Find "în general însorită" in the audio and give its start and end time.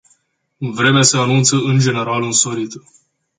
1.55-2.81